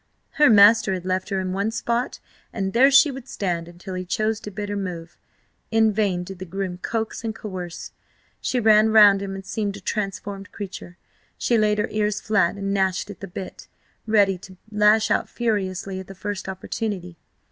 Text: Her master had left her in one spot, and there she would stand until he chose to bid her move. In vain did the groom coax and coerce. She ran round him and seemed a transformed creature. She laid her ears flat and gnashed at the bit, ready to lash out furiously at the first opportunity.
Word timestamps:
Her 0.39 0.49
master 0.49 0.95
had 0.95 1.05
left 1.05 1.29
her 1.29 1.39
in 1.39 1.53
one 1.53 1.69
spot, 1.69 2.19
and 2.51 2.73
there 2.73 2.89
she 2.89 3.11
would 3.11 3.27
stand 3.27 3.67
until 3.67 3.93
he 3.93 4.03
chose 4.03 4.39
to 4.39 4.49
bid 4.49 4.67
her 4.67 4.75
move. 4.75 5.15
In 5.69 5.93
vain 5.93 6.23
did 6.23 6.39
the 6.39 6.45
groom 6.45 6.79
coax 6.79 7.23
and 7.23 7.35
coerce. 7.35 7.91
She 8.41 8.59
ran 8.59 8.89
round 8.89 9.21
him 9.21 9.35
and 9.35 9.45
seemed 9.45 9.77
a 9.77 9.79
transformed 9.79 10.51
creature. 10.51 10.97
She 11.37 11.55
laid 11.55 11.77
her 11.77 11.87
ears 11.91 12.19
flat 12.19 12.55
and 12.55 12.73
gnashed 12.73 13.11
at 13.11 13.19
the 13.19 13.27
bit, 13.27 13.67
ready 14.07 14.39
to 14.39 14.57
lash 14.71 15.11
out 15.11 15.29
furiously 15.29 15.99
at 15.99 16.07
the 16.07 16.15
first 16.15 16.49
opportunity. 16.49 17.19